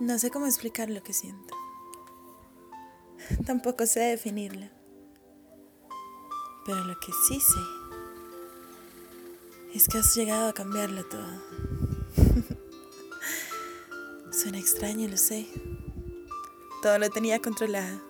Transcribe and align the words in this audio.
No 0.00 0.18
sé 0.18 0.30
cómo 0.30 0.46
explicar 0.46 0.90
lo 0.90 1.02
que 1.02 1.12
siento. 1.12 1.54
Tampoco 3.46 3.86
sé 3.86 4.00
definirlo. 4.00 4.68
Pero 6.64 6.84
lo 6.84 6.98
que 7.00 7.12
sí 7.28 7.40
sé 7.40 7.60
es 9.74 9.88
que 9.88 9.98
has 9.98 10.14
llegado 10.14 10.48
a 10.48 10.52
cambiarlo 10.52 11.04
todo. 11.06 11.42
Suena 14.32 14.58
extraño, 14.58 15.08
lo 15.08 15.16
sé. 15.16 15.46
Todo 16.82 16.98
lo 16.98 17.10
tenía 17.10 17.40
controlado. 17.40 18.00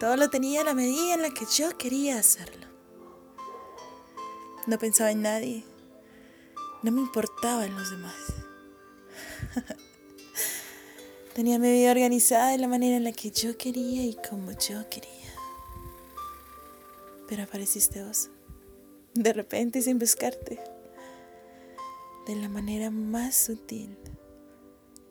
Todo 0.00 0.16
lo 0.16 0.30
tenía 0.30 0.60
a 0.60 0.64
la 0.64 0.74
medida 0.74 1.14
en 1.14 1.22
la 1.22 1.30
que 1.30 1.46
yo 1.46 1.76
quería 1.76 2.18
hacerlo. 2.18 2.66
No 4.66 4.78
pensaba 4.78 5.10
en 5.10 5.22
nadie. 5.22 5.64
No 6.82 6.92
me 6.92 7.00
importaban 7.00 7.74
los 7.74 7.90
demás. 7.90 8.14
Tenía 11.38 11.60
mi 11.60 11.70
vida 11.70 11.92
organizada 11.92 12.50
de 12.50 12.58
la 12.58 12.66
manera 12.66 12.96
en 12.96 13.04
la 13.04 13.12
que 13.12 13.30
yo 13.30 13.56
quería 13.56 14.04
y 14.04 14.16
como 14.28 14.50
yo 14.50 14.90
quería. 14.90 15.32
Pero 17.28 17.44
apareciste 17.44 18.02
vos, 18.02 18.28
de 19.14 19.32
repente 19.32 19.78
y 19.78 19.82
sin 19.82 20.00
buscarte. 20.00 20.58
De 22.26 22.34
la 22.34 22.48
manera 22.48 22.90
más 22.90 23.36
sutil, 23.36 23.96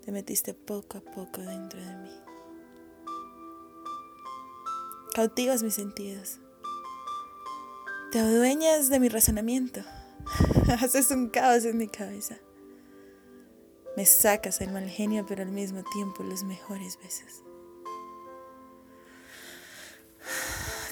te 0.04 0.12
metiste 0.12 0.54
poco 0.54 0.98
a 0.98 1.02
poco 1.02 1.40
dentro 1.40 1.80
de 1.80 1.95
mí. 1.95 2.12
Cautivas 5.16 5.63
mis 5.63 5.76
sentidos. 5.76 6.41
Te 8.12 8.20
adueñas 8.20 8.90
de 8.90 8.99
mi 8.99 9.07
razonamiento. 9.07 9.80
Haces 10.82 11.09
un 11.09 11.30
caos 11.30 11.63
en 11.63 11.77
mi 11.77 11.88
cabeza. 11.88 12.38
Me 13.98 14.06
sacas 14.06 14.62
el 14.62 14.72
mal 14.72 14.88
genio, 14.88 15.26
pero 15.28 15.42
al 15.42 15.50
mismo 15.50 15.84
tiempo 15.84 16.22
los 16.22 16.44
mejores 16.44 17.00
besos. 17.00 17.41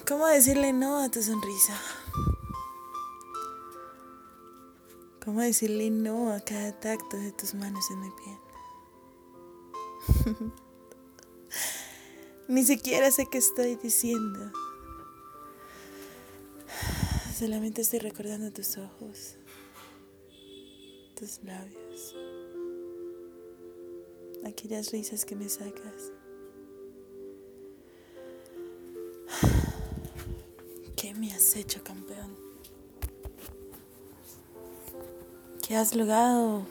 ¿Cómo 0.07 0.25
decirle 0.25 0.73
no 0.73 1.03
a 1.03 1.09
tu 1.09 1.21
sonrisa? 1.21 1.79
¿Cómo 5.23 5.41
decirle 5.41 5.91
no 5.91 6.33
a 6.33 6.39
cada 6.39 6.79
tacto 6.79 7.17
de 7.17 7.31
tus 7.31 7.53
manos 7.53 7.85
en 7.91 7.99
mi 8.01 8.09
piel? 10.25 10.51
Ni 12.47 12.63
siquiera 12.63 13.11
sé 13.11 13.27
qué 13.27 13.37
estoy 13.37 13.75
diciendo. 13.75 14.51
Solamente 17.37 17.83
estoy 17.83 17.99
recordando 17.99 18.51
tus 18.51 18.77
ojos, 18.77 19.35
tus 21.15 21.43
labios, 21.43 22.15
aquellas 24.45 24.91
risas 24.91 25.25
que 25.25 25.35
me 25.35 25.49
sacas. 25.49 26.11
¿Qué 30.95 31.13
me 31.13 31.31
has 31.33 31.55
hecho, 31.55 31.83
campeón? 31.83 32.35
¿Qué 35.67 35.75
has 35.75 35.95
logrado 35.95 36.65